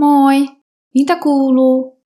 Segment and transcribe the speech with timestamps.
[0.00, 0.48] Moi!
[0.94, 2.00] Mitä kuuluu?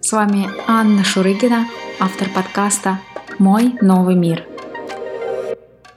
[0.00, 1.66] С вами Анна Шурыгина,
[1.98, 2.98] автор подкаста
[3.38, 4.44] «Мой новый мир».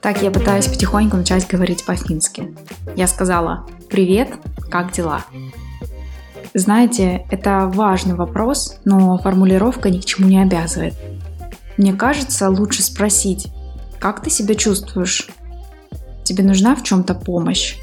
[0.01, 2.55] Так я пытаюсь потихоньку начать говорить по-фински.
[2.95, 4.29] Я сказала «Привет,
[4.71, 5.25] как дела?»
[6.53, 10.93] Знаете, это важный вопрос, но формулировка ни к чему не обязывает.
[11.77, 13.47] Мне кажется, лучше спросить,
[13.99, 15.27] как ты себя чувствуешь?
[16.23, 17.75] Тебе нужна в чем-то помощь?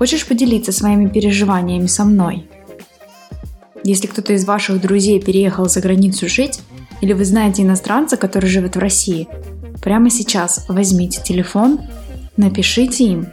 [0.00, 2.48] Хочешь поделиться своими переживаниями со мной?
[3.84, 6.62] Если кто-то из ваших друзей переехал за границу жить,
[7.02, 9.28] или вы знаете иностранца, который живет в России,
[9.82, 11.80] прямо сейчас возьмите телефон,
[12.38, 13.26] напишите им,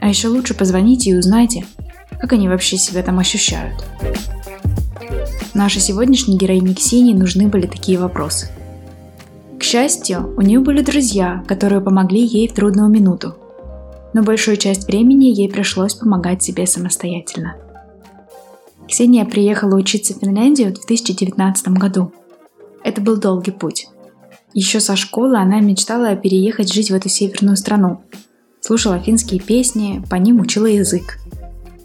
[0.00, 1.64] а еще лучше позвоните и узнайте,
[2.20, 3.84] как они вообще себя там ощущают.
[5.54, 8.50] Нашей сегодняшней героине Ксении нужны были такие вопросы.
[9.56, 13.36] К счастью, у нее были друзья, которые помогли ей в трудную минуту.
[14.14, 17.56] Но большую часть времени ей пришлось помогать себе самостоятельно.
[18.88, 22.12] Ксения приехала учиться в Финляндию в 2019 году.
[22.82, 23.88] Это был долгий путь.
[24.54, 28.00] Еще со школы она мечтала переехать жить в эту северную страну.
[28.60, 31.18] Слушала финские песни, по ним учила язык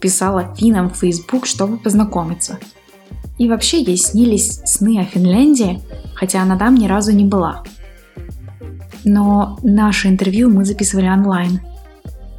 [0.03, 2.59] писала финам в Facebook, чтобы познакомиться.
[3.37, 5.81] И вообще ей снились сны о Финляндии,
[6.13, 7.63] хотя она там ни разу не была.
[9.05, 11.61] Но наше интервью мы записывали онлайн.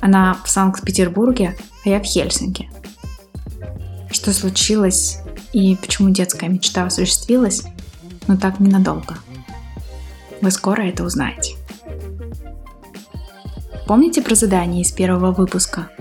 [0.05, 2.71] Она в Санкт-Петербурге, а я в Хельсинки.
[4.11, 5.19] Что случилось
[5.53, 7.65] и почему детская мечта осуществилась,
[8.27, 9.17] но так ненадолго.
[10.41, 11.57] Вы скоро это узнаете.
[13.87, 15.89] Помните про задание из первого выпуска–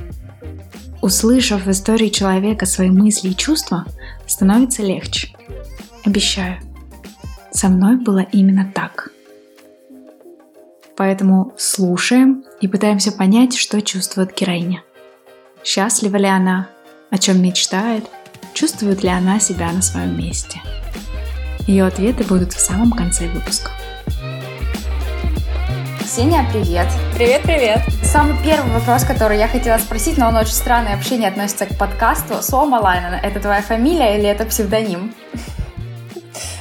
[1.04, 3.84] Услышав в истории человека свои мысли и чувства,
[4.26, 5.36] становится легче.
[6.06, 6.62] Обещаю,
[7.52, 9.12] со мной было именно так.
[10.96, 14.84] Поэтому слушаем и пытаемся понять, что чувствует героиня.
[15.64, 16.70] Счастлива ли она,
[17.10, 18.06] о чем мечтает,
[18.54, 20.62] чувствует ли она себя на своем месте.
[21.68, 23.72] Ее ответы будут в самом конце выпуска.
[26.00, 26.88] Ксения, привет!
[27.16, 27.82] Привет-привет!
[28.04, 31.76] Самый первый вопрос, который я хотела спросить, но он очень странное вообще не относится к
[31.76, 32.44] подкасту.
[32.44, 35.16] Сома Лайнен, это твоя фамилия или это псевдоним?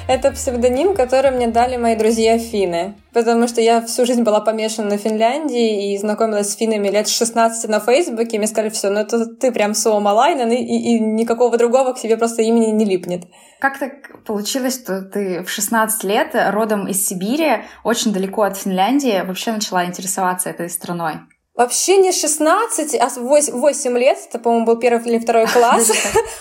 [0.08, 2.94] Это псевдоним, который мне дали мои друзья финны.
[3.12, 7.70] Потому что я всю жизнь была помешана на Финляндии и знакомилась с финнами лет 16
[7.70, 8.36] на Фейсбуке.
[8.36, 11.92] И мне сказали, все, ну это ты прям Суома Лайнен, и, и, и никакого другого
[11.92, 13.24] к себе просто имени не липнет.
[13.60, 19.22] Как так получилось, что ты в 16 лет, родом из Сибири, очень далеко от Финляндии,
[19.24, 21.20] вообще начала интересоваться этой страной?
[21.54, 24.18] Вообще не 16, а 8, лет.
[24.28, 25.92] Это, по-моему, был первый или второй класс.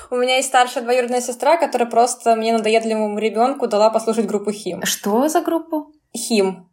[0.10, 4.84] У меня есть старшая двоюродная сестра, которая просто мне надоедливому ребенку дала послушать группу Хим.
[4.84, 5.92] Что за группу?
[6.16, 6.72] Хим.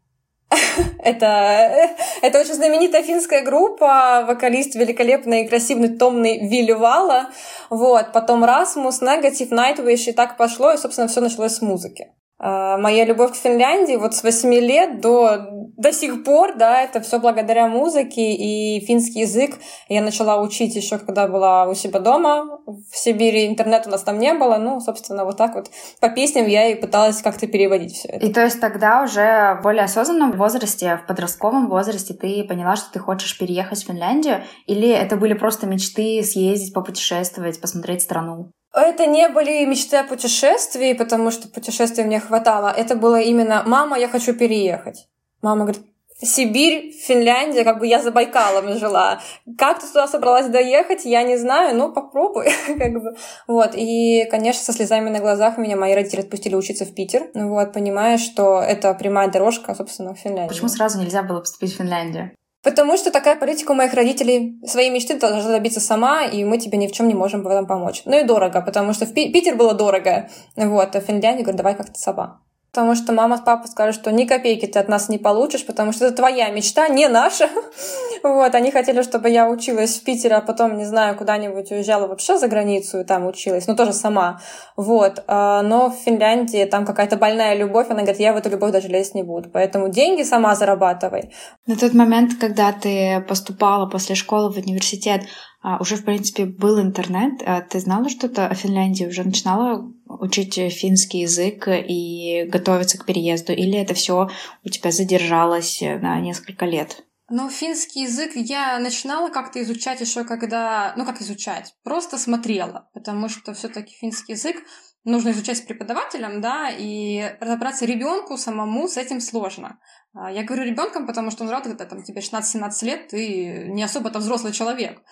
[1.02, 1.90] это,
[2.22, 7.28] это очень знаменитая финская группа, вокалист великолепный и красивый томный Вилли Вала,
[7.68, 12.12] вот, потом Расмус, Негатив, Nightwish, и так пошло, и, собственно, все началось с музыки.
[12.40, 17.00] А, моя любовь к Финляндии вот с 8 лет до, до сих пор, да, это
[17.00, 19.56] все благодаря музыке и финский язык.
[19.88, 23.48] Я начала учить еще, когда была у себя дома в Сибири.
[23.48, 24.56] Интернета у нас там не было.
[24.58, 28.24] Ну, собственно, вот так вот по песням я и пыталась как-то переводить все это.
[28.24, 32.92] И то есть тогда уже в более осознанном возрасте, в подростковом возрасте ты поняла, что
[32.92, 34.44] ты хочешь переехать в Финляндию?
[34.66, 38.52] Или это были просто мечты съездить, попутешествовать, посмотреть страну?
[38.72, 42.68] Это не были мечты о путешествии, потому что путешествий мне хватало.
[42.68, 45.08] Это было именно «мама, я хочу переехать».
[45.40, 45.82] Мама говорит,
[46.20, 49.20] Сибирь, Финляндия, как бы я за Байкалом жила.
[49.56, 52.46] Как ты туда собралась доехать, я не знаю, ну попробуй.
[52.66, 53.14] как бы.
[53.46, 57.72] Вот, и, конечно, со слезами на глазах меня мои родители отпустили учиться в Питер, вот,
[57.72, 60.48] понимая, что это прямая дорожка, собственно, в Финляндию.
[60.48, 62.32] Почему сразу нельзя было поступить в Финляндию?
[62.62, 64.58] Потому что такая политика у моих родителей.
[64.66, 67.46] Своей мечты ты должна добиться сама, и мы тебе ни в чем не можем в
[67.46, 68.02] этом помочь.
[68.04, 70.28] Ну и дорого, потому что в Питер было дорого.
[70.56, 72.40] Вот, а в Финляндии говорят, давай как-то сама
[72.78, 75.90] потому что мама с папой скажут, что ни копейки ты от нас не получишь, потому
[75.90, 77.48] что это твоя мечта, не наша.
[78.22, 82.38] вот, они хотели, чтобы я училась в Питере, а потом, не знаю, куда-нибудь уезжала вообще
[82.38, 84.40] за границу и там училась, ну, тоже сама.
[84.76, 88.70] Вот, а, но в Финляндии там какая-то больная любовь, она говорит, я в эту любовь
[88.70, 91.32] даже лезть не буду, поэтому деньги сама зарабатывай.
[91.66, 95.22] На тот момент, когда ты поступала после школы в университет,
[95.60, 97.42] а, уже, в принципе, был интернет.
[97.44, 99.06] А ты знала что-то о Финляндии?
[99.06, 103.52] Уже начинала учить финский язык и готовиться к переезду?
[103.52, 104.28] Или это все
[104.64, 107.04] у тебя задержалось на несколько лет?
[107.30, 110.94] Ну, финский язык я начинала как-то изучать еще когда...
[110.96, 111.74] Ну, как изучать?
[111.84, 114.56] Просто смотрела, потому что все таки финский язык
[115.04, 119.78] нужно изучать с преподавателем, да, и разобраться ребенку самому с этим сложно.
[120.14, 123.82] А, я говорю ребенком, потому что он рад, когда там тебе 16-17 лет, ты не
[123.82, 125.02] особо-то взрослый человек.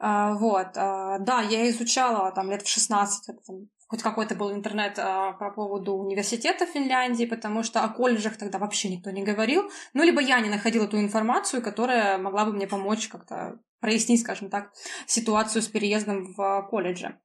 [0.00, 4.98] А, вот, а, да, я изучала там лет в 16, там, хоть какой-то был интернет
[4.98, 9.70] а, по поводу университета Финляндии, потому что о колледжах тогда вообще никто не говорил.
[9.92, 14.48] Ну, либо я не находила ту информацию, которая могла бы мне помочь как-то прояснить, скажем
[14.48, 14.72] так,
[15.06, 17.20] ситуацию с переездом в колледже.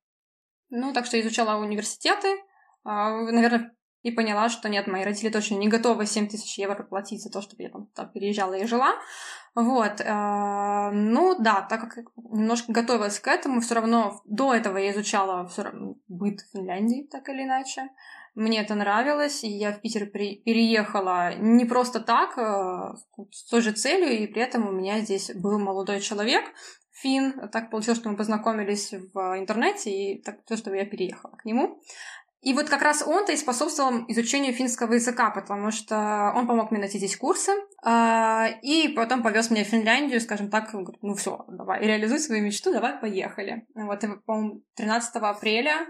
[0.69, 2.35] Ну, так что изучала университеты.
[2.83, 3.73] Наверное,
[4.07, 7.41] и поняла, что нет, мои родители точно не готовы 7 тысяч евро платить за то,
[7.41, 8.95] чтобы я там так переезжала и жила.
[9.53, 9.99] Вот.
[9.99, 15.45] Э, ну да, так как немножко готовилась к этому, все равно до этого я изучала
[15.47, 17.89] все равно быт Финляндии, так или иначе.
[18.33, 22.93] Мне это нравилось, и я в Питер переехала не просто так, э,
[23.31, 26.45] с той же целью, и при этом у меня здесь был молодой человек,
[27.01, 27.49] Фин.
[27.51, 31.81] Так получилось, что мы познакомились в интернете, и так то, что я переехала к нему.
[32.41, 36.79] И вот как раз он-то и способствовал изучению финского языка, потому что он помог мне
[36.79, 41.45] найти здесь курсы, э, и потом повез меня в Финляндию, скажем так, говорит, ну все,
[41.47, 43.65] давай, реализуй свою мечту, давай, поехали.
[43.73, 45.87] Вот, и, по-моему, 13 апреля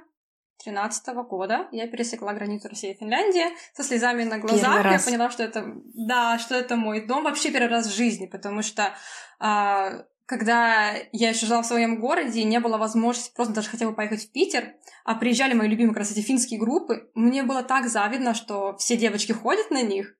[0.63, 4.85] 2013 года я пересекла границу России и Финляндии со слезами на глазах.
[4.85, 8.63] Я поняла, что это, да, что это мой дом вообще первый раз в жизни, потому
[8.63, 8.93] что
[9.39, 13.87] э, когда я еще жила в своем городе, и не было возможности просто даже хотя
[13.87, 14.75] бы поехать в Питер,
[15.05, 18.97] а приезжали мои любимые как раз эти финские группы, мне было так завидно, что все
[18.97, 20.15] девочки ходят на них,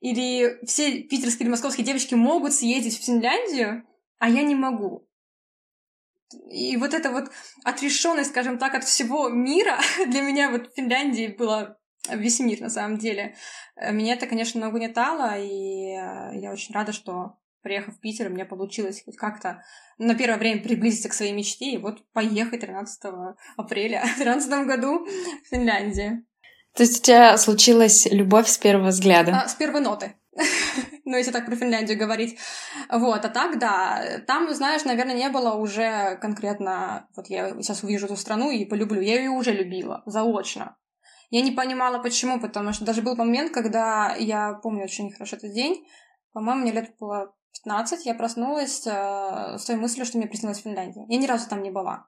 [0.00, 3.86] или все питерские или московские девочки могут съездить в Финляндию,
[4.18, 5.08] а я не могу.
[6.50, 7.30] И вот эта вот
[7.62, 9.78] отрешенность, скажем так, от всего мира
[10.08, 11.78] для меня вот в Финляндии была
[12.10, 13.36] весь мир на самом деле.
[13.76, 18.46] Меня это, конечно, нагнетало, и э, я очень рада, что приехав в Питер, у меня
[18.46, 19.64] получилось хоть как-то
[19.98, 23.12] на первое время приблизиться к своей мечте и вот поехать 13
[23.56, 26.24] апреля в 2013 году в Финляндию.
[26.76, 29.42] То есть у тебя случилась любовь с первого взгляда?
[29.42, 30.14] А, с первой ноты.
[31.04, 32.38] ну, если так про Финляндию говорить.
[32.88, 38.06] Вот, а так, да, там, знаешь, наверное, не было уже конкретно, вот я сейчас увижу
[38.06, 40.76] эту страну и полюблю, я ее уже любила, заочно.
[41.30, 45.52] Я не понимала, почему, потому что даже был момент, когда я помню очень хорошо этот
[45.52, 45.84] день,
[46.36, 47.34] по-моему, мне лет было
[47.64, 51.04] 15 я проснулась э, с той мыслью, что мне приснилась Финляндия.
[51.08, 52.06] Я ни разу там не была.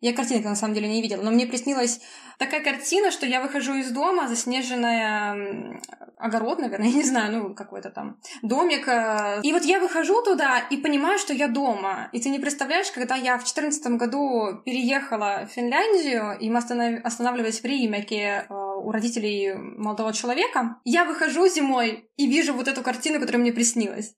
[0.00, 2.00] Я картинки на самом деле не видела, но мне приснилась
[2.38, 5.80] такая картина, что я выхожу из дома, заснеженная
[6.18, 8.86] огород, наверное, я не знаю, ну, какой-то там домик.
[8.86, 12.08] Э, и вот я выхожу туда и понимаю, что я дома.
[12.12, 17.04] И ты не представляешь, когда я в 2014 году переехала в Финляндию, и мы останов...
[17.04, 22.82] останавливались в Риемеке э, у родителей молодого человека, я выхожу зимой и вижу вот эту
[22.82, 24.14] картину, которая мне приснилась.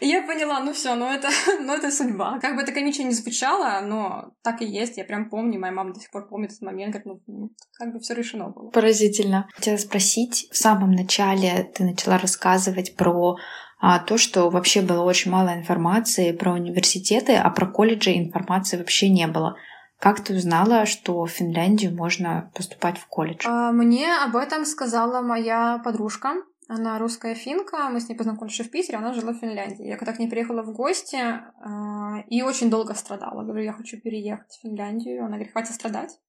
[0.00, 1.28] И я поняла, ну все, ну это,
[1.60, 2.38] ну это судьба.
[2.40, 4.96] Как бы это комично не звучало, но так и есть.
[4.96, 8.00] Я прям помню, моя мама до сих пор помнит этот момент, как, ну, как бы
[8.00, 8.70] все решено было.
[8.70, 9.48] Поразительно.
[9.54, 13.36] Хотела спросить, в самом начале ты начала рассказывать про
[13.80, 19.08] а, то, что вообще было очень мало информации про университеты, а про колледжи информации вообще
[19.08, 19.56] не было.
[19.98, 23.46] Как ты узнала, что в Финляндию можно поступать в колледж?
[23.46, 26.36] А, мне об этом сказала моя подружка.
[26.72, 29.88] Она русская финка, мы с ней познакомились в Питере, она жила в Финляндии.
[29.88, 33.42] Я когда к ней приехала в гости э, и очень долго страдала.
[33.42, 35.24] Говорю, я хочу переехать в Финляндию.
[35.24, 36.20] Она говорит, хватит страдать.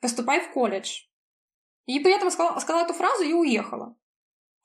[0.00, 1.06] Поступай в колледж.
[1.86, 3.96] И при этом сказала, сказала эту фразу и уехала.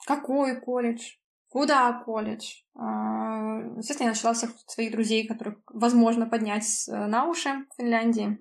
[0.05, 1.15] Какой колледж?
[1.49, 2.61] Куда колледж?
[2.75, 8.37] Э, естественно, я начала всех своих друзей, которых возможно поднять на уши в Финляндии.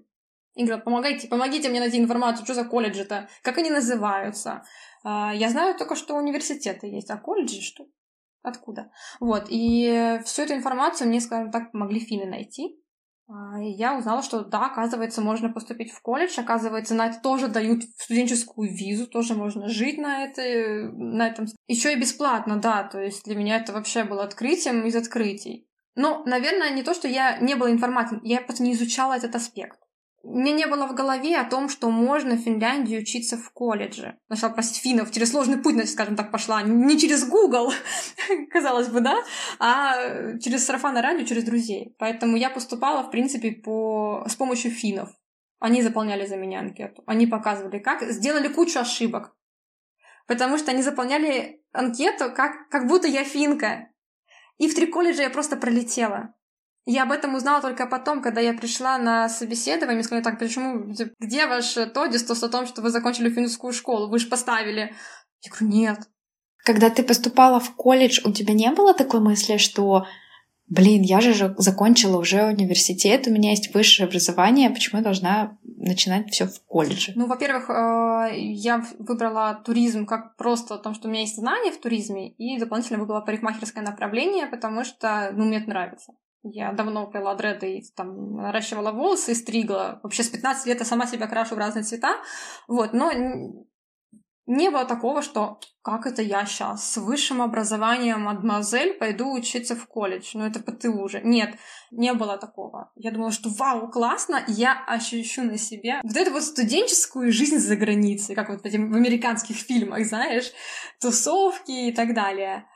[0.61, 4.63] И говорю, помогайте, помогите мне найти информацию, что за колледжи-то, как они называются,
[5.03, 7.87] а, я знаю только, что университеты есть, а колледжи что?
[8.43, 8.91] Откуда?
[9.21, 12.79] Вот, и всю эту информацию мне, скажем так, помогли финны найти.
[13.27, 17.85] А, я узнала, что да, оказывается, можно поступить в колледж, оказывается, на это тоже дают
[17.97, 20.43] студенческую визу, тоже можно жить на, это,
[20.93, 21.47] на этом.
[21.69, 25.67] Еще и бесплатно, да, то есть для меня это вообще было открытием из открытий.
[25.95, 29.79] Но, наверное, не то, что я не была информатом, я просто не изучала этот аспект.
[30.23, 34.19] Мне не было в голове о том, что можно в Финляндии учиться в колледже.
[34.29, 36.61] Начала просить финнов, через сложный путь, скажем так, пошла.
[36.63, 37.73] Не через Google,
[38.51, 39.17] казалось бы, да,
[39.59, 41.95] а через сарафанное радио, через друзей.
[41.99, 44.27] Поэтому я поступала, в принципе, по...
[44.29, 45.09] с помощью финнов.
[45.59, 47.03] Они заполняли за меня анкету.
[47.07, 48.03] Они показывали, как.
[48.03, 49.35] Сделали кучу ошибок.
[50.27, 53.89] Потому что они заполняли анкету, как, как будто я финка.
[54.59, 56.35] И в три колледжа я просто пролетела.
[56.87, 60.93] Я об этом узнала только потом, когда я пришла на собеседование, мне сказали, так, почему,
[61.19, 64.95] где ваш тодистос о том, что вы закончили финскую школу, вы же поставили.
[65.43, 65.99] Я говорю, нет.
[66.65, 70.07] Когда ты поступала в колледж, у тебя не было такой мысли, что
[70.71, 76.31] блин, я же закончила уже университет, у меня есть высшее образование, почему я должна начинать
[76.31, 77.13] все в колледже?
[77.17, 81.73] Ну, во-первых, э, я выбрала туризм как просто о том, что у меня есть знания
[81.73, 86.13] в туризме, и дополнительно выбрала парикмахерское направление, потому что, ну, мне это нравится.
[86.43, 90.01] Я давно пила дреды и там наращивала волосы и стригла.
[90.03, 92.17] Вообще с 15 лет я сама себя крашу в разные цвета.
[92.67, 93.11] Вот, но
[94.47, 99.87] не было такого, что как это я сейчас с высшим образованием мадемуазель пойду учиться в
[99.87, 100.33] колледж.
[100.35, 101.21] Ну, это ПТУ уже.
[101.21, 101.55] Нет,
[101.93, 102.91] не было такого.
[102.97, 107.77] Я думала, что вау, классно, я ощущу на себе вот эту вот студенческую жизнь за
[107.77, 110.51] границей, как вот в американских фильмах, знаешь,
[111.01, 112.67] тусовки и так далее.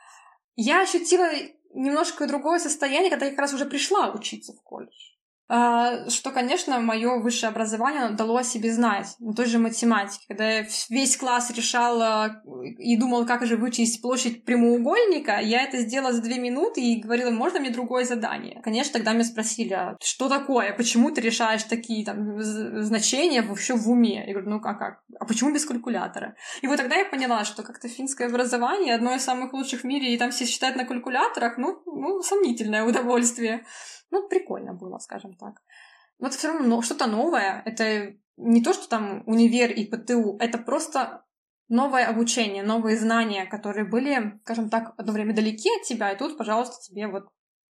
[0.55, 1.29] Я ощутила
[1.75, 5.14] немножко другое состояние, когда я как раз уже пришла учиться в колледж.
[5.57, 9.15] А, что, конечно, мое высшее образование дало о себе знать.
[9.21, 10.25] На той же математике.
[10.27, 12.33] Когда я весь класс решал
[12.77, 17.31] и думал, как же вычесть площадь прямоугольника, я это сделала за две минуты и говорила,
[17.31, 18.61] можно мне другое задание?
[18.63, 20.73] Конечно, тогда меня спросили, а что такое?
[20.73, 24.25] Почему ты решаешь такие там значения вообще в уме?
[24.27, 25.03] Я говорю, ну как, как?
[25.21, 26.35] А почему без калькулятора?
[26.63, 30.15] И вот тогда я поняла, что как-то финское образование одно из самых лучших в мире,
[30.15, 33.65] и там все считают на калькуляторах, ну, ну сомнительное удовольствие.
[34.11, 35.44] Ну, прикольно было, скажем так.
[36.19, 37.63] Но это все равно что-то новое.
[37.65, 41.25] Это не то, что там универ и ПТУ, это просто
[41.69, 46.37] новое обучение, новые знания, которые были, скажем так, одно время далеки от тебя, и тут,
[46.37, 47.29] пожалуйста, тебе вот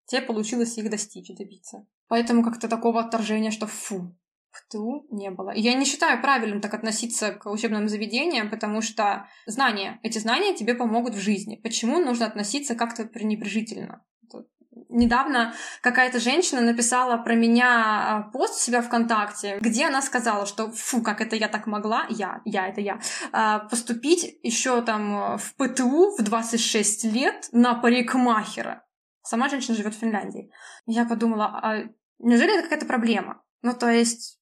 [0.06, 1.86] тебе получилось их достичь и добиться.
[2.08, 4.14] Поэтому как-то такого отторжения, что фу,
[4.52, 5.50] ПТУ не было.
[5.54, 10.74] Я не считаю правильным так относиться к учебным заведениям, потому что знания, эти знания тебе
[10.74, 11.56] помогут в жизни.
[11.56, 14.04] Почему нужно относиться как-то пренебрежительно?
[14.92, 20.70] Недавно какая-то женщина написала про меня а, пост у себя ВКонтакте, где она сказала, что
[20.70, 23.00] фу, как это я так могла, я, я, это я,
[23.32, 28.84] а, поступить еще там в ПТУ в 26 лет на парикмахера.
[29.22, 30.50] Сама женщина живет в Финляндии.
[30.86, 31.84] Я подумала, а
[32.18, 33.42] неужели это какая-то проблема?
[33.62, 34.40] Ну, то есть,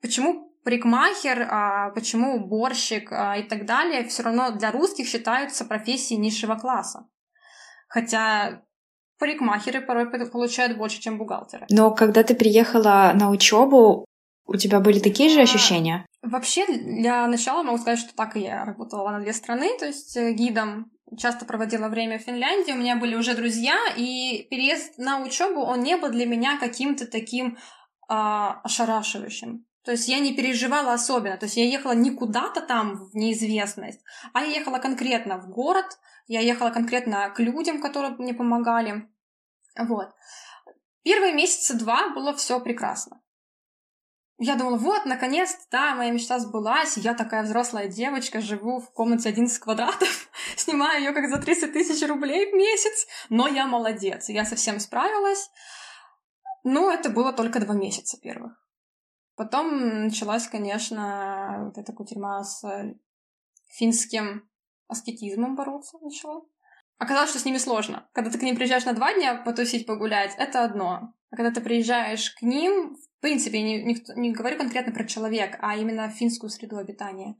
[0.00, 6.20] почему парикмахер, а почему уборщик а, и так далее все равно для русских считаются профессией
[6.20, 7.08] низшего класса?
[7.88, 8.62] Хотя
[9.18, 11.66] парикмахеры порой получают больше, чем бухгалтеры.
[11.70, 14.06] Но когда ты приехала на учебу,
[14.46, 16.06] у тебя были такие же ощущения?
[16.22, 20.16] Вообще, для начала могу сказать, что так и я работала на две страны, то есть
[20.16, 25.20] э, гидом часто проводила время в Финляндии, у меня были уже друзья, и переезд на
[25.22, 27.58] учебу, он не был для меня каким-то таким
[28.08, 29.64] а, ошарашивающим.
[29.84, 31.36] То есть я не переживала особенно.
[31.36, 34.00] То есть я ехала не куда-то там в неизвестность,
[34.32, 39.08] а я ехала конкретно в город, я ехала конкретно к людям, которые мне помогали.
[39.76, 40.10] Вот.
[41.02, 43.20] Первые месяца два было все прекрасно.
[44.38, 49.28] Я думала, вот, наконец-то, да, моя мечта сбылась, я такая взрослая девочка, живу в комнате
[49.28, 54.44] 11 квадратов, снимаю ее как за 30 тысяч рублей в месяц, но я молодец, я
[54.44, 55.50] совсем справилась.
[56.64, 58.61] Но это было только два месяца первых.
[59.42, 62.64] Потом началась, конечно, вот эта кутерьма с
[63.66, 64.48] финским
[64.86, 66.44] аскетизмом бороться начала.
[67.02, 68.08] Оказалось, что с ними сложно.
[68.12, 71.12] Когда ты к ним приезжаешь на два дня потусить, погулять, это одно.
[71.32, 75.58] А когда ты приезжаешь к ним, в принципе, не, не, не говорю конкретно про человека,
[75.60, 77.34] а именно финскую среду обитания,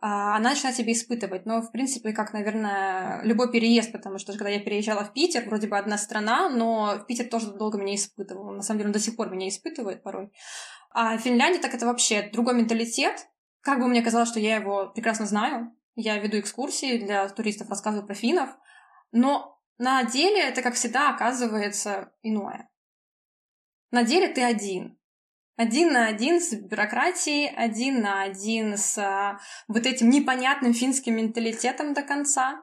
[0.00, 1.46] а, она начинает себя испытывать.
[1.46, 5.68] Но, в принципе, как, наверное, любой переезд, потому что когда я переезжала в Питер, вроде
[5.68, 8.50] бы одна страна, но Питер тоже долго меня испытывал.
[8.50, 10.32] На самом деле, он до сих пор меня испытывает порой.
[10.90, 13.28] А в Финляндии так это вообще другой менталитет.
[13.60, 18.04] Как бы мне казалось, что я его прекрасно знаю, я веду экскурсии для туристов, рассказываю
[18.04, 18.50] про финнов,
[19.16, 22.68] но на деле это, как всегда, оказывается иное.
[23.90, 24.98] На деле ты один.
[25.56, 31.94] Один на один с бюрократией, один на один с а, вот этим непонятным финским менталитетом
[31.94, 32.62] до конца.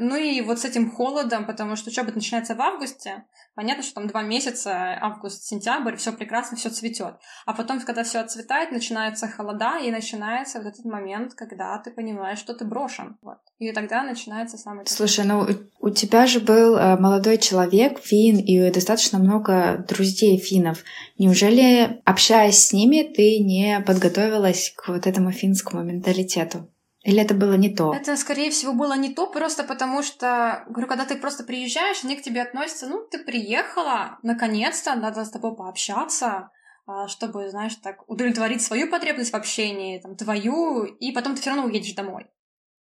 [0.00, 3.24] Ну и вот с этим холодом, потому что учеба начинается в августе,
[3.56, 7.14] понятно, что там два месяца, август, сентябрь, все прекрасно, все цветет.
[7.46, 12.38] А потом, когда все отцветает, начинаются холода, и начинается вот этот момент, когда ты понимаешь,
[12.38, 13.18] что ты брошен.
[13.22, 13.38] Вот.
[13.58, 14.86] И тогда начинается самый...
[14.86, 15.48] Слушай, ну
[15.80, 20.84] у тебя же был э, молодой человек, фин, и достаточно много друзей финнов.
[21.18, 26.68] Неужели, общаясь с ними, ты не подготовилась к вот этому финскому менталитету?
[27.08, 27.94] Или это было не то?
[27.94, 32.16] Это, скорее всего, было не то, просто потому что, говорю, когда ты просто приезжаешь, они
[32.16, 36.50] к тебе относятся, ну, ты приехала, наконец-то, надо с тобой пообщаться,
[36.86, 41.48] а, чтобы, знаешь, так удовлетворить свою потребность в общении, там, твою, и потом ты все
[41.48, 42.26] равно уедешь домой.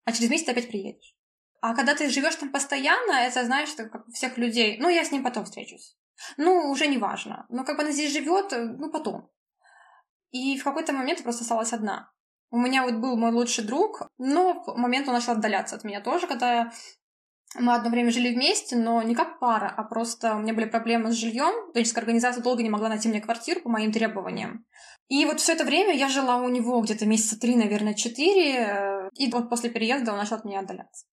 [0.05, 1.17] А через месяц ты опять приедешь.
[1.63, 5.03] А когда ты живешь там постоянно, это, знаешь, что как у всех людей, ну, я
[5.03, 5.97] с ним потом встречусь.
[6.37, 7.47] Ну, уже не важно.
[7.49, 9.31] Но как бы она здесь живет, ну, потом.
[10.31, 12.13] И в какой-то момент я просто осталась одна.
[12.51, 16.01] У меня вот был мой лучший друг, но в момент он начал отдаляться от меня
[16.01, 16.73] тоже, когда
[17.57, 21.11] мы одно время жили вместе, но не как пара, а просто у меня были проблемы
[21.11, 21.53] с жильем.
[21.71, 24.67] Студенческая организация долго не могла найти мне квартиру по моим требованиям.
[25.09, 29.09] И вот все это время я жила у него где-то месяца три, наверное, четыре.
[29.15, 31.07] И вот после переезда он начал от меня отдаляться.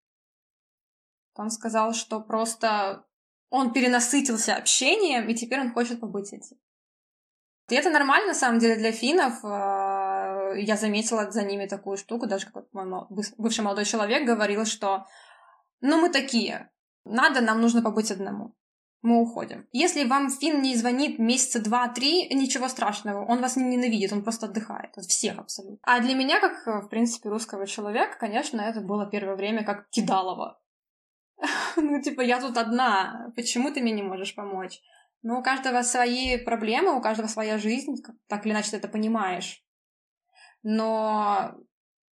[1.37, 3.05] Он сказал, что просто
[3.50, 6.57] Он перенасытился общением, и теперь он хочет побыть этим.
[7.71, 9.35] И это нормально, на самом деле, для финнов.
[10.55, 12.87] А, я заметила за ними такую штуку, даже как мой
[13.37, 15.07] бывший молодой человек говорил, что
[15.81, 16.71] ну мы такие,
[17.05, 18.55] надо, нам нужно побыть одному
[19.05, 19.69] мы уходим.
[19.71, 24.47] Если вам Фин не звонит месяца два-три, ничего страшного, он вас не ненавидит, он просто
[24.47, 25.79] отдыхает от всех абсолютно.
[25.83, 30.59] А для меня, как, в принципе, русского человека, конечно, это было первое время как кидалово.
[31.77, 34.81] Ну, типа, я тут одна, почему ты мне не можешь помочь?
[35.23, 37.97] Ну, у каждого свои проблемы, у каждого своя жизнь,
[38.29, 39.63] так или иначе ты это понимаешь.
[40.64, 41.52] Но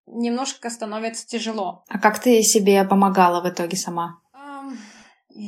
[0.06, 1.84] немножко становится тяжело.
[1.88, 4.20] А как ты себе помогала в итоге сама?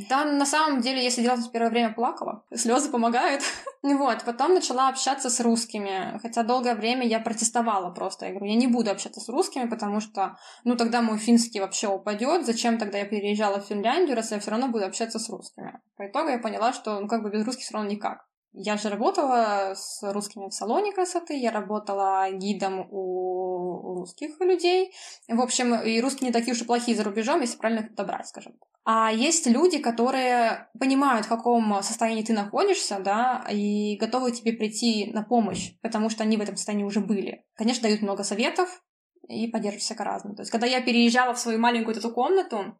[0.08, 2.44] Да, на самом деле я сидела в первое время плакала.
[2.54, 3.42] Слезы помогают.
[3.82, 6.18] вот, потом начала общаться с русскими.
[6.22, 8.26] Хотя долгое время я протестовала просто.
[8.26, 11.88] Я говорю, я не буду общаться с русскими, потому что, ну, тогда мой финский вообще
[11.88, 12.46] упадет.
[12.46, 15.80] Зачем тогда я переезжала в Финляндию, раз я все равно буду общаться с русскими?
[15.96, 18.24] По итогу я поняла, что, ну, как бы без русских все равно никак.
[18.54, 24.92] Я же работала с русскими в салоне красоты, я работала гидом у русских людей.
[25.26, 28.28] В общем, и русские не такие уж и плохие за рубежом, если правильно их добрать,
[28.28, 28.68] скажем так.
[28.84, 35.10] А есть люди, которые понимают, в каком состоянии ты находишься, да, и готовы тебе прийти
[35.12, 37.46] на помощь, потому что они в этом состоянии уже были.
[37.54, 38.82] Конечно, дают много советов
[39.28, 40.34] и поддерживают всяко разно.
[40.34, 42.76] То есть, когда я переезжала в свою маленькую эту комнату,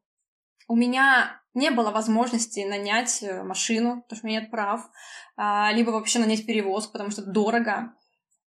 [0.68, 4.88] у меня не было возможности нанять э, машину, потому что у меня нет прав,
[5.36, 7.94] а, либо вообще нанять перевозку, потому что дорого.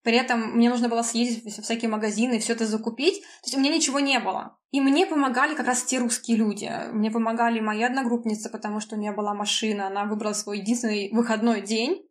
[0.04, 3.22] При этом мне нужно было съездить в всякие магазины все это закупить.
[3.22, 4.58] То есть у меня ничего не было.
[4.70, 6.72] И мне помогали как раз те русские люди.
[6.92, 9.88] Мне помогали мои одногруппницы, потому что у нее была машина.
[9.88, 12.08] Она выбрала свой единственный выходной день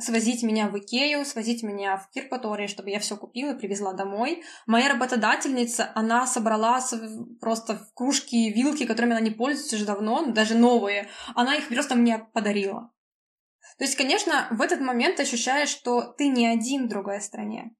[0.00, 4.44] свозить меня в Икею, свозить меня в Кирпаторе, чтобы я все купила и привезла домой.
[4.66, 6.80] Моя работодательница, она собрала
[7.40, 11.08] просто кружки и вилки, которыми она не пользуется уже давно, даже новые.
[11.34, 12.92] Она их просто мне подарила.
[13.78, 17.74] То есть, конечно, в этот момент ощущаешь, что ты не один в другой стране.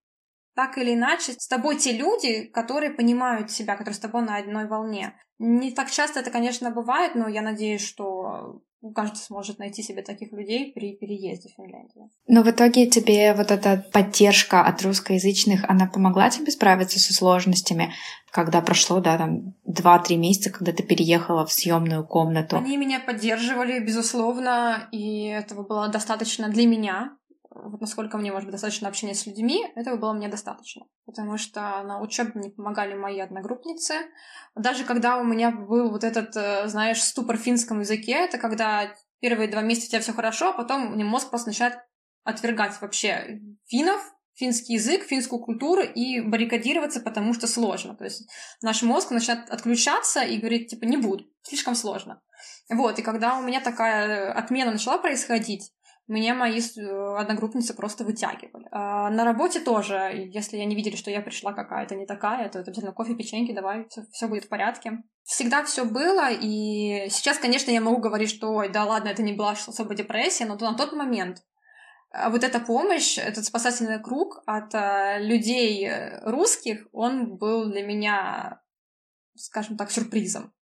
[0.59, 4.67] Так или иначе, с тобой те люди, которые понимают себя, которые с тобой на одной
[4.67, 5.15] волне.
[5.39, 8.61] Не так часто это, конечно, бывает, но я надеюсь, что
[8.93, 12.11] каждый сможет найти себе таких людей при переезде в Финляндию.
[12.27, 17.93] Но в итоге тебе вот эта поддержка от русскоязычных, она помогла тебе справиться со сложностями,
[18.33, 22.57] когда прошло, да, там, два-три месяца, когда ты переехала в съемную комнату?
[22.57, 27.17] Они меня поддерживали, безусловно, и этого было достаточно для меня,
[27.63, 30.87] вот насколько мне, может быть, достаточно общения с людьми, этого было мне достаточно.
[31.05, 33.95] Потому что на учебе мне помогали мои одногруппницы.
[34.55, 38.95] Даже когда у меня был вот этот, э, знаешь, ступор в финском языке, это когда
[39.21, 41.79] первые два месяца у тебя все хорошо, а потом мне мозг просто начинает
[42.25, 44.01] отвергать вообще финнов,
[44.35, 47.97] финский язык, финскую культуру и баррикадироваться, потому что сложно.
[47.97, 48.29] То есть
[48.63, 52.23] наш мозг начинает отключаться и говорит, типа, не буду, слишком сложно.
[52.71, 55.73] Вот, и когда у меня такая отмена начала происходить,
[56.09, 58.67] меня мои э, одногруппницы просто вытягивали.
[58.73, 62.71] А на работе тоже, если они видели, что я пришла какая-то не такая, то это
[62.71, 65.03] обязательно кофе, печеньки, давай, все, все будет в порядке.
[65.25, 69.35] Всегда все было, и сейчас, конечно, я могу говорить, что, ой, да ладно, это не
[69.35, 71.43] была особо депрессия, но на тот момент
[72.11, 77.85] а вот эта помощь, этот спасательный круг от э, людей э, русских, он был для
[77.85, 78.63] меня,
[79.37, 80.55] скажем так, сюрпризом.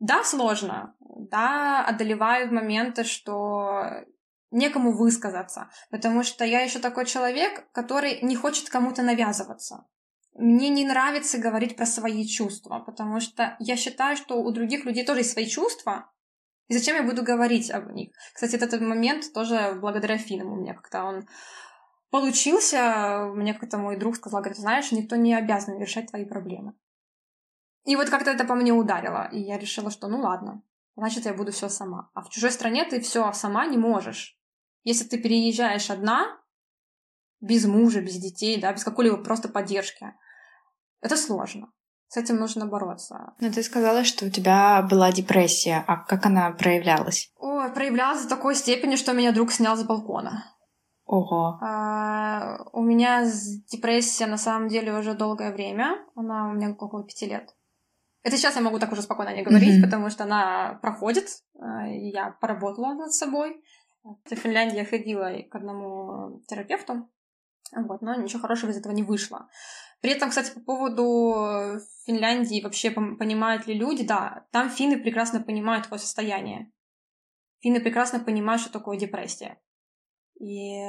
[0.00, 4.04] Да, сложно, да, одолевают моменты, что
[4.50, 9.86] некому высказаться, потому что я еще такой человек, который не хочет кому-то навязываться.
[10.34, 15.04] Мне не нравится говорить про свои чувства, потому что я считаю, что у других людей
[15.04, 16.10] тоже есть свои чувства,
[16.68, 18.10] и зачем я буду говорить об них?
[18.34, 21.26] Кстати, этот момент тоже благодаря Финам у меня как-то он
[22.10, 23.30] получился.
[23.34, 26.74] Мне как-то мой друг сказал, говорит, знаешь, никто не обязан решать твои проблемы.
[27.84, 30.62] И вот как-то это по мне ударило, и я решила, что ну ладно,
[30.94, 32.10] значит, я буду все сама.
[32.12, 34.37] А в чужой стране ты все сама не можешь.
[34.84, 36.38] Если ты переезжаешь одна,
[37.40, 40.14] без мужа, без детей, да, без какой-либо просто поддержки,
[41.00, 41.72] это сложно.
[42.08, 43.34] С этим нужно бороться.
[43.38, 45.84] Но ты сказала, что у тебя была депрессия.
[45.86, 47.30] А как она проявлялась?
[47.36, 50.44] Ой, проявлялась до такой степени, что меня друг снял с балкона.
[51.04, 51.58] Ого.
[51.62, 53.24] А, у меня
[53.70, 55.98] депрессия на самом деле уже долгое время.
[56.14, 57.54] Она у меня около пяти лет.
[58.22, 59.84] Это сейчас я могу так уже спокойно не говорить, mm-hmm.
[59.84, 61.28] потому что она проходит.
[61.58, 63.62] А, я поработала над собой.
[64.24, 67.08] В Финляндии я ходила к одному терапевту,
[67.74, 69.48] вот, но ничего хорошего из этого не вышло.
[70.00, 75.86] При этом, кстати, по поводу Финляндии, вообще понимают ли люди, да, там финны прекрасно понимают
[75.86, 76.72] твое состояние.
[77.60, 79.60] Финны прекрасно понимают, что такое депрессия.
[80.40, 80.80] И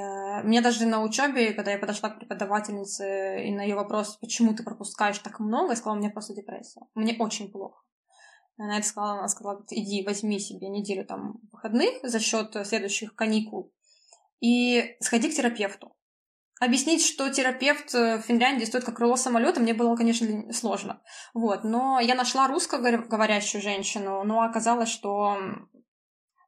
[0.43, 4.63] мне даже на учебе, когда я подошла к преподавательнице и на ее вопрос, почему ты
[4.63, 6.81] пропускаешь так много, я сказала, у меня просто депрессия.
[6.93, 7.81] Мне очень плохо.
[8.59, 13.73] Она это сказала, она сказала, иди, возьми себе неделю там выходных за счет следующих каникул
[14.41, 15.95] и сходи к терапевту.
[16.59, 21.01] Объяснить, что терапевт в Финляндии стоит как крыло самолета, мне было, конечно, сложно.
[21.33, 21.63] Вот.
[21.63, 25.37] Но я нашла русскоговорящую женщину, но оказалось, что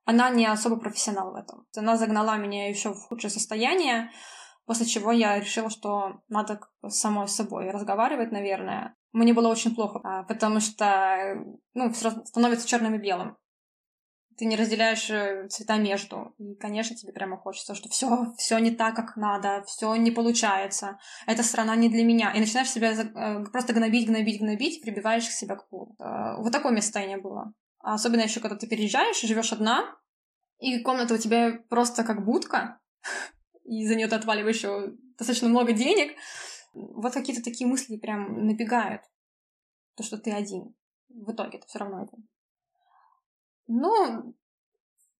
[0.03, 1.65] она не особо профессионал в этом.
[1.77, 4.11] Она загнала меня еще в худшее состояние,
[4.65, 8.97] после чего я решила, что надо самой с собой разговаривать, наверное.
[9.13, 11.35] Мне было очень плохо, а, потому что
[11.73, 13.37] ну, становится черным и белым.
[14.37, 16.33] Ты не разделяешь э, цвета между.
[16.39, 20.97] И, конечно, тебе прямо хочется, что все, все не так, как надо, все не получается.
[21.27, 22.31] Эта страна не для меня.
[22.31, 25.95] И начинаешь себя э, просто гнобить, гнобить, гнобить, прибиваешь к себя к полу.
[25.99, 27.53] Э, вот такое состояние было.
[27.79, 29.95] А особенно еще, когда ты переезжаешь и живешь одна,
[30.59, 32.79] и комната у тебя просто как будка,
[33.65, 36.15] и за нее ты отваливаешь еще достаточно много денег.
[36.73, 39.01] Вот какие-то такие мысли прям набегают.
[39.95, 40.73] То, что ты один.
[41.09, 42.27] В итоге это все равно один.
[43.67, 44.35] Ну,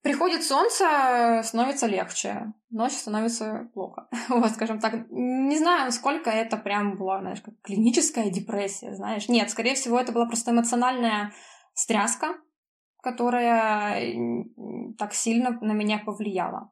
[0.02, 2.54] приходит солнце, становится легче.
[2.70, 4.08] Ночь становится плохо.
[4.30, 5.10] Вот, скажем так.
[5.10, 9.30] Не знаю, насколько это прям была, знаешь, как клиническая депрессия, знаешь.
[9.30, 11.34] Нет, скорее всего, это была просто эмоциональная
[11.74, 12.36] стряска,
[13.02, 14.16] которая
[14.98, 16.72] так сильно на меня повлияла.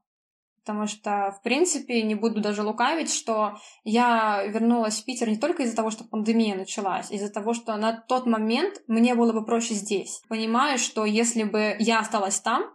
[0.60, 5.63] Потому что, в принципе, не буду даже лукавить, что я вернулась в Питер не только
[5.63, 9.74] из-за того, что пандемия началась, из-за того, что на тот момент мне было бы проще
[9.74, 10.22] здесь.
[10.30, 12.72] Понимаю, что если бы я осталась там,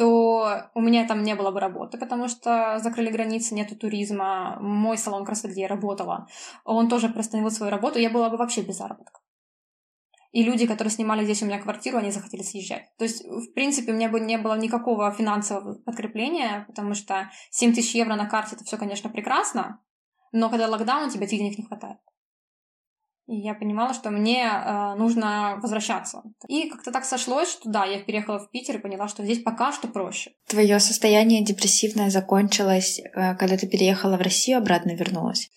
[0.00, 4.56] то у меня там не было бы работы, потому что закрыли границы, нету туризма.
[4.58, 6.26] Мой салон красоты, где я работала,
[6.64, 9.20] он тоже приостановил свою работу, я была бы вообще без заработка.
[10.32, 12.84] И люди, которые снимали здесь у меня квартиру, они захотели съезжать.
[12.98, 17.74] То есть, в принципе, у меня бы не было никакого финансового подкрепления, потому что 7
[17.74, 19.80] тысяч евро на карте это все, конечно, прекрасно,
[20.32, 21.98] но когда локдаун, тебе денег не хватает.
[23.26, 26.24] И я понимала, что мне э, нужно возвращаться.
[26.48, 29.70] И как-то так сошлось, что да, я переехала в Питер и поняла, что здесь пока
[29.70, 30.32] что проще.
[30.48, 35.48] Твое состояние депрессивное закончилось, э, когда ты переехала в Россию, обратно вернулась?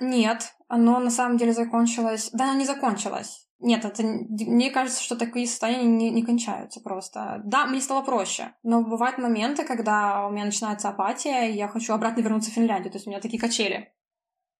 [0.00, 2.30] Нет, оно на самом деле закончилось...
[2.32, 3.48] Да, оно не закончилось.
[3.60, 7.40] Нет, это, мне кажется, что такие состояния не, не кончаются просто.
[7.44, 11.94] Да, мне стало проще, но бывают моменты, когда у меня начинается апатия, и я хочу
[11.94, 12.90] обратно вернуться в Финляндию.
[12.90, 13.94] То есть у меня такие качели.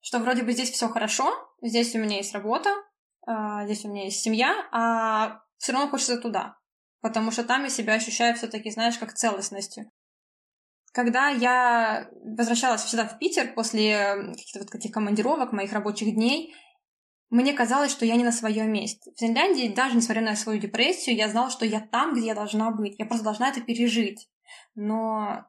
[0.00, 2.70] Что вроде бы здесь все хорошо, здесь у меня есть работа,
[3.26, 6.58] а, здесь у меня есть семья, а все равно хочется туда.
[7.00, 9.90] Потому что там я себя ощущаю все-таки, знаешь, как целостностью.
[10.94, 16.54] Когда я возвращалась всегда в Питер после каких-то вот таких командировок, моих рабочих дней,
[17.30, 19.10] мне казалось, что я не на своем месте.
[19.10, 22.70] В Финляндии, даже несмотря на свою депрессию, я знала, что я там, где я должна
[22.70, 22.94] быть.
[22.96, 24.28] Я просто должна это пережить.
[24.76, 25.44] Но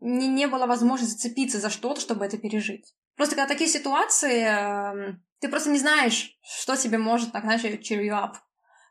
[0.00, 2.94] не, не было возможности зацепиться за что-то, чтобы это пережить.
[3.16, 8.04] Просто когда такие ситуации, эм, ты просто не знаешь, что тебе может, так, знаешь, cheer
[8.04, 8.34] you up.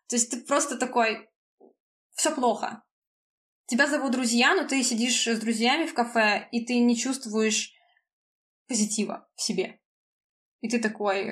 [0.07, 1.29] То есть ты просто такой,
[2.15, 2.81] все плохо
[3.71, 7.73] тебя зовут друзья, но ты сидишь с друзьями в кафе, и ты не чувствуешь
[8.67, 9.79] позитива в себе.
[10.59, 11.31] И ты такой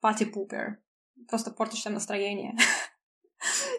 [0.00, 0.58] пати-пупер.
[0.58, 0.76] Э,
[1.28, 2.56] Просто портишь себе настроение.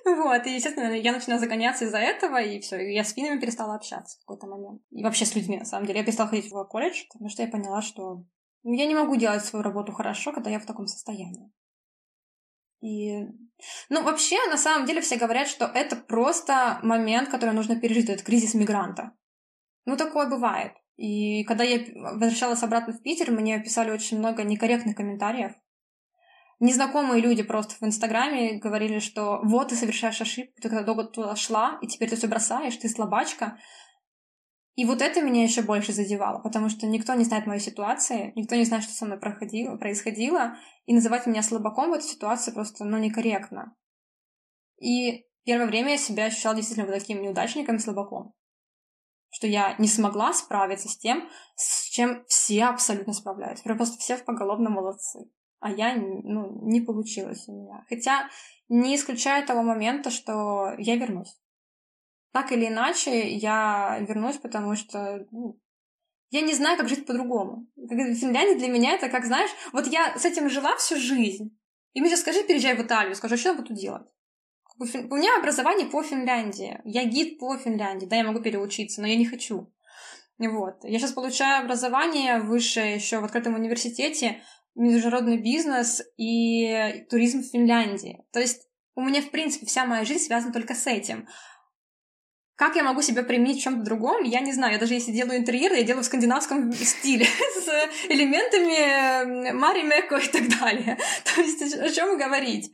[0.03, 4.17] Вот, и, естественно, я начинаю загоняться из-за этого, и все, я с финами перестала общаться
[4.17, 4.81] в какой-то момент.
[4.89, 5.99] И вообще с людьми, на самом деле.
[5.99, 8.25] Я перестала ходить в колледж, потому что я поняла, что
[8.63, 11.51] я не могу делать свою работу хорошо, когда я в таком состоянии.
[12.81, 13.27] И,
[13.89, 18.23] ну, вообще, на самом деле, все говорят, что это просто момент, который нужно пережить, это
[18.23, 19.11] кризис мигранта.
[19.85, 20.73] Ну, такое бывает.
[20.97, 25.53] И когда я возвращалась обратно в Питер, мне писали очень много некорректных комментариев.
[26.59, 31.35] Незнакомые люди просто в Инстаграме говорили, что вот ты совершаешь ошибку, ты когда долго туда
[31.35, 33.57] шла, и теперь ты все бросаешь, ты слабачка.
[34.75, 38.55] И вот это меня еще больше задевало, потому что никто не знает моей ситуации, никто
[38.55, 40.55] не знает, что со мной проходило, происходило,
[40.85, 43.75] и называть меня слабаком в этой ситуации просто, ну, некорректно.
[44.79, 48.33] И первое время я себя ощущала действительно вот таким неудачником и слабаком.
[49.29, 53.63] Что я не смогла справиться с тем, с чем все абсолютно справляются.
[53.63, 55.29] Просто все поголовно молодцы.
[55.59, 57.85] А я, ну, не получилось у меня.
[57.87, 58.29] Хотя
[58.67, 61.40] не исключаю того момента, что я вернусь
[62.31, 65.59] так или иначе я вернусь, потому что ну,
[66.29, 67.67] я не знаю, как жить по-другому.
[67.75, 71.57] Финляндия для меня это как, знаешь, вот я с этим жила всю жизнь.
[71.93, 74.07] И мне сейчас скажи, переезжай в Италию, скажу, что я буду делать?
[74.79, 76.79] У меня образование по Финляндии.
[76.85, 78.05] Я гид по Финляндии.
[78.05, 79.71] Да, я могу переучиться, но я не хочу.
[80.39, 80.83] Вот.
[80.83, 84.41] Я сейчас получаю образование высшее еще в открытом университете,
[84.73, 88.23] международный бизнес и туризм в Финляндии.
[88.31, 91.27] То есть у меня, в принципе, вся моя жизнь связана только с этим.
[92.61, 94.73] Как я могу себя применить в чем-то другом, я не знаю.
[94.73, 97.25] Я даже если делаю интерьер, я делаю в скандинавском стиле
[97.65, 97.67] с
[98.07, 100.95] элементами Мари Меко и так далее.
[101.35, 102.71] То есть о чем говорить?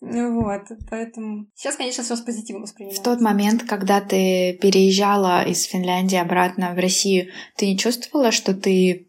[0.00, 2.96] Вот, поэтому сейчас, конечно, все с позитивом воспринимаю.
[2.96, 8.54] В тот момент, когда ты переезжала из Финляндии обратно в Россию, ты не чувствовала, что
[8.54, 9.08] ты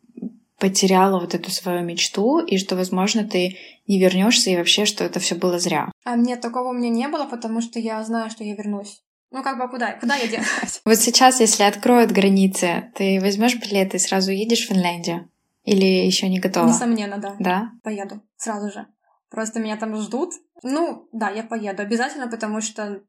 [0.57, 5.19] потеряла вот эту свою мечту и что, возможно, ты не вернешься и вообще, что это
[5.19, 5.91] все было зря.
[6.03, 9.04] А нет, такого у меня не было, потому что я знаю, что я вернусь.
[9.35, 9.91] Ну, как бы куда?
[9.99, 10.81] Куда я денусь?
[10.85, 15.29] Вот сейчас, если откроют границы, ты возьмешь билеты и сразу едешь в Финляндию?
[15.65, 16.67] Или еще не готова?
[16.67, 17.35] Несомненно, да.
[17.37, 17.71] Да?
[17.83, 18.21] Поеду.
[18.37, 18.87] Сразу же.
[19.29, 20.35] Просто меня там ждут.
[20.63, 21.81] Ну, да, я поеду.
[21.81, 23.01] Обязательно, потому что...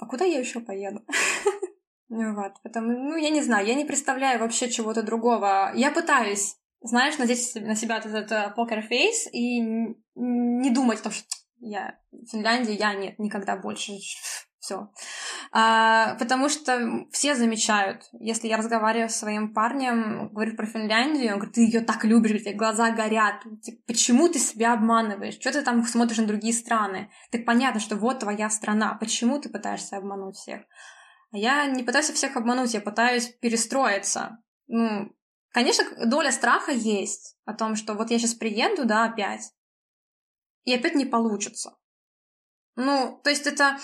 [0.00, 1.04] А куда я еще поеду?
[2.10, 5.72] Ну вот, потому, ну, я не знаю, я не представляю вообще чего-то другого.
[5.74, 9.60] Я пытаюсь, знаешь, надеть на себя этот покер-фейс и
[10.14, 11.26] не думать о том, что
[11.58, 13.92] я в Финляндии, я нет, никогда больше
[14.64, 14.90] все.
[15.52, 21.38] А, потому что все замечают, если я разговариваю с своим парнем, говорю про Финляндию, он
[21.38, 23.42] говорит, ты ее так любишь, у тебя глаза горят,
[23.86, 27.10] почему ты себя обманываешь, что ты там смотришь на другие страны?
[27.30, 30.62] Так понятно, что вот твоя страна, почему ты пытаешься обмануть всех?
[31.32, 34.38] А я не пытаюсь всех обмануть, я пытаюсь перестроиться.
[34.66, 35.12] Ну,
[35.52, 39.52] конечно, доля страха есть о том, что вот я сейчас приеду, да, опять,
[40.64, 41.76] и опять не получится.
[42.76, 43.78] Ну, то есть это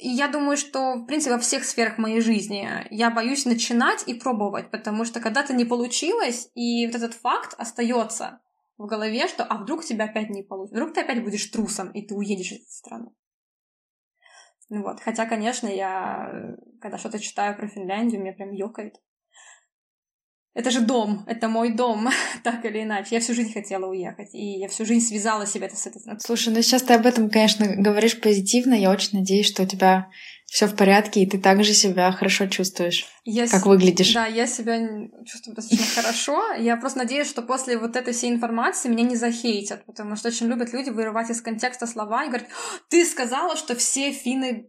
[0.00, 4.70] я думаю, что, в принципе, во всех сферах моей жизни я боюсь начинать и пробовать,
[4.70, 8.40] потому что когда-то не получилось, и вот этот факт остается
[8.78, 12.06] в голове, что а вдруг тебя опять не получится, вдруг ты опять будешь трусом, и
[12.06, 13.10] ты уедешь из этой страны.
[14.70, 15.00] Ну вот.
[15.00, 19.00] Хотя, конечно, я, когда что-то читаю про Финляндию, меня прям ёкает.
[20.52, 22.08] Это же дом, это мой дом,
[22.42, 23.14] так или иначе.
[23.14, 26.00] Я всю жизнь хотела уехать, и я всю жизнь связала себя с этой.
[26.18, 28.74] Слушай, ну сейчас ты об этом, конечно, говоришь позитивно.
[28.74, 30.08] Я очень надеюсь, что у тебя
[30.50, 33.66] все в порядке, и ты также себя хорошо чувствуешь, я как с...
[33.66, 34.12] выглядишь.
[34.12, 34.80] Да, я себя
[35.24, 36.54] чувствую достаточно хорошо.
[36.54, 40.48] Я просто надеюсь, что после вот этой всей информации меня не захейтят, потому что очень
[40.48, 42.48] любят люди вырывать из контекста слова и говорят,
[42.88, 44.66] ты сказала, что все финны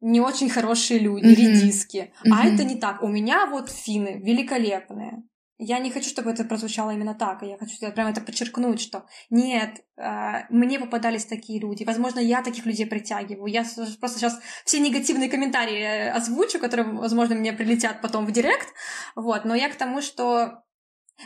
[0.00, 1.34] не очень хорошие люди, mm-hmm.
[1.34, 2.12] редиски.
[2.24, 2.32] Mm-hmm.
[2.32, 3.02] А это не так.
[3.02, 5.22] У меня вот финны великолепные.
[5.58, 9.82] Я не хочу, чтобы это прозвучало именно так, я хочу прямо это подчеркнуть, что нет,
[9.96, 13.46] э, мне попадались такие люди, возможно, я таких людей притягиваю.
[13.46, 13.64] Я
[13.98, 18.68] просто сейчас все негативные комментарии э, озвучу, которые, возможно, мне прилетят потом в директ,
[19.14, 20.62] вот, но я к тому, что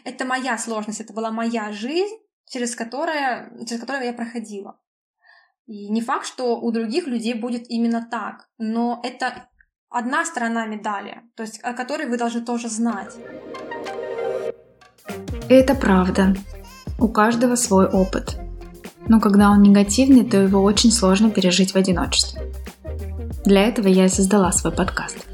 [0.04, 2.14] это моя сложность, это была моя жизнь,
[2.48, 4.80] через, которое, через которую я проходила.
[5.70, 9.46] И не факт, что у других людей будет именно так, но это
[9.88, 13.14] одна сторона медали, то есть о которой вы должны тоже знать.
[15.48, 16.34] Это правда.
[16.98, 18.36] У каждого свой опыт.
[19.06, 22.52] Но когда он негативный, то его очень сложно пережить в одиночестве.
[23.44, 25.24] Для этого я и создала свой подкаст.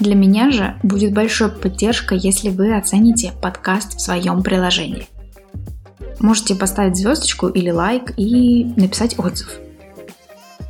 [0.00, 5.06] Для меня же будет большой поддержка, если вы оцените подкаст в своем приложении–
[6.22, 9.58] Можете поставить звездочку или лайк и написать отзыв.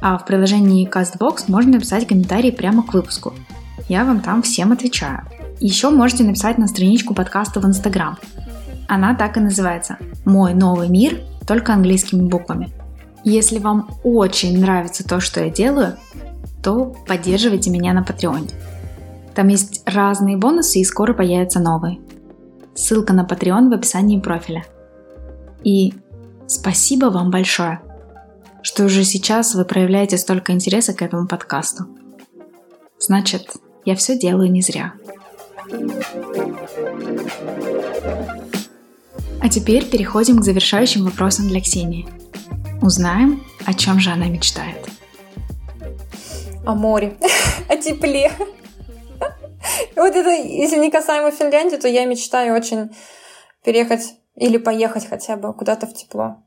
[0.00, 3.34] А в приложении CastBox можно написать комментарий прямо к выпуску.
[3.88, 5.20] Я вам там всем отвечаю.
[5.60, 8.16] Еще можете написать на страничку подкаста в Instagram.
[8.88, 12.72] Она так и называется «Мой новый мир», только английскими буквами.
[13.24, 15.96] Если вам очень нравится то, что я делаю,
[16.62, 18.48] то поддерживайте меня на Патреоне.
[19.34, 22.00] Там есть разные бонусы и скоро появятся новые.
[22.74, 24.64] Ссылка на Patreon в описании профиля.
[25.64, 25.94] И
[26.46, 27.80] спасибо вам большое,
[28.62, 31.86] что уже сейчас вы проявляете столько интереса к этому подкасту.
[32.98, 34.94] Значит, я все делаю не зря.
[39.40, 42.06] А теперь переходим к завершающим вопросам для Ксении.
[42.80, 44.88] Узнаем, о чем же она мечтает.
[46.64, 47.16] О море,
[47.68, 48.32] о тепле.
[49.94, 52.90] Вот это, если не касаемо Финляндии, то я мечтаю очень
[53.64, 56.42] переехать или поехать хотя бы куда-то в тепло.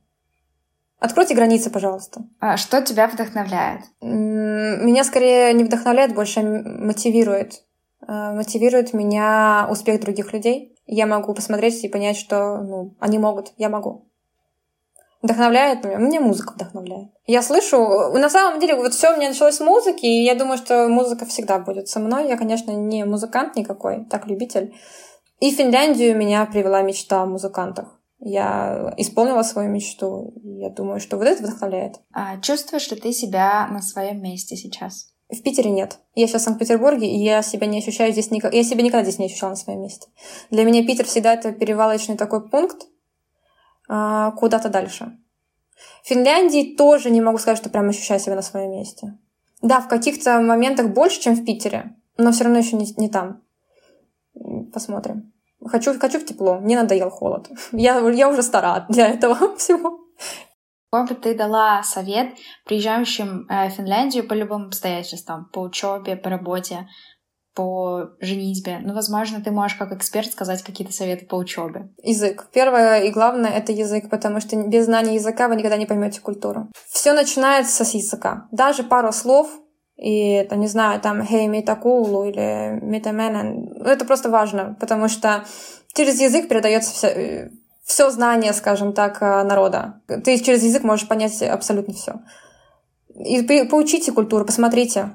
[1.00, 2.22] Откройте границы, пожалуйста.
[2.40, 3.82] А что тебя вдохновляет?
[4.02, 7.64] Меня скорее не вдохновляет, больше мотивирует.
[8.08, 10.76] Э, мотивирует меня успех других людей.
[10.88, 14.08] Я могу посмотреть и понять, что ну, они могут, я могу.
[15.22, 15.98] Вдохновляет меня.
[15.98, 17.10] Мне музыка вдохновляет.
[17.26, 17.78] Я слышу,
[18.14, 21.26] на самом деле, вот все у меня началось с музыки, и я думаю, что музыка
[21.26, 22.28] всегда будет со мной.
[22.28, 24.76] Я, конечно, не музыкант никакой, так любитель.
[25.40, 28.00] И в Финляндию меня привела мечта о музыкантах.
[28.20, 30.34] Я исполнила свою мечту.
[30.44, 32.00] Я думаю, что вот это вдохновляет.
[32.14, 35.14] А чувствуешь, что ты себя на своем месте сейчас?
[35.30, 36.00] В Питере нет.
[36.14, 38.54] Я сейчас в Санкт-Петербурге, и я себя не ощущаю здесь никак.
[38.54, 40.08] Я себя никогда здесь не ощущала на своем месте.
[40.52, 42.88] Для меня Питер всегда это перевалочный такой пункт
[43.90, 45.18] а, куда-то дальше.
[46.04, 49.18] В Финляндии тоже не могу сказать, что прям ощущаю себя на своем месте.
[49.62, 53.42] Да, в каких-то моментах больше, чем в Питере, но все равно еще не, не там.
[54.76, 55.32] Посмотрим.
[55.66, 57.50] Хочу, хочу в тепло, мне надоел холод.
[57.72, 60.02] Я, я уже стара для этого всего.
[60.92, 62.34] Бы ты дала совет
[62.66, 66.90] приезжающим э, в Финляндию по любым обстоятельствам, по учебе, по работе,
[67.54, 68.80] по женитьбе?
[68.84, 71.94] Ну, возможно, ты можешь как эксперт сказать какие-то советы по учебе.
[72.04, 72.48] Язык.
[72.54, 76.68] Первое и главное— это язык, потому что без знания языка вы никогда не поймете культуру.
[76.90, 78.50] Все начинается с языка.
[78.52, 79.48] Даже пару слов
[79.98, 85.46] и, там, не знаю, там, хей, метакулу или метаменен, это просто важно, потому что
[85.94, 87.50] через язык передается вся, э,
[87.84, 90.02] все знание, скажем так, э, народа.
[90.08, 92.16] Ты через язык можешь понять абсолютно все.
[93.16, 95.12] И поучите культуру, посмотрите.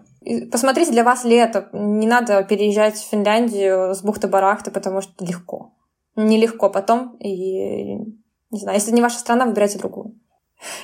[0.50, 1.68] Посмотрите, для вас ли это.
[1.72, 5.74] Не надо переезжать в Финляндию с бухты-барахты, потому что легко.
[6.16, 7.16] Нелегко потом.
[7.18, 7.96] И,
[8.50, 10.14] не знаю, если это не ваша страна, выбирайте другую.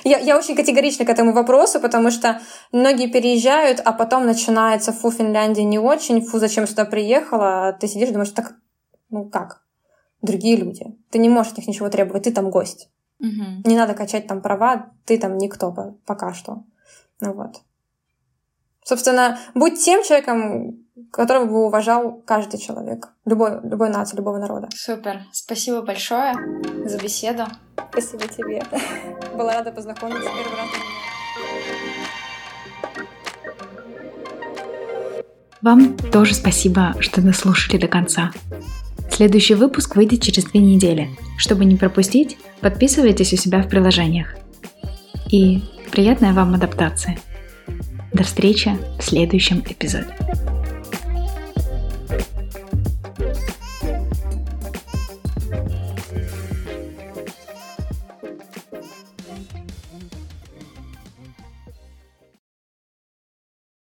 [0.03, 5.11] Я, я очень категорична к этому вопросу, потому что многие переезжают, а потом начинается «фу,
[5.11, 8.55] Финляндия не очень», «фу, зачем сюда приехала?» Ты сидишь и думаешь, так,
[9.09, 9.67] ну как?
[10.21, 10.85] другие люди.
[11.09, 12.89] Ты не можешь от них ничего требовать, ты там гость.
[13.19, 13.63] Угу.
[13.65, 16.63] Не надо качать там права, ты там никто пока что.
[17.19, 17.61] Ну вот.
[18.83, 23.09] Собственно, будь тем человеком, которого бы уважал каждый человек.
[23.25, 24.69] Любой, любой нации, любого народа.
[24.75, 25.21] Супер.
[25.31, 26.33] Спасибо большое
[26.85, 27.43] за беседу.
[27.91, 28.63] Спасибо тебе.
[29.35, 30.69] Была рада познакомиться первый раз.
[35.61, 38.31] Вам тоже спасибо, что дослушали до конца.
[39.11, 41.09] Следующий выпуск выйдет через две недели.
[41.37, 44.35] Чтобы не пропустить, подписывайтесь у себя в приложениях.
[45.31, 47.19] И приятной вам адаптации.
[48.13, 50.15] До встречи в следующем эпизоде.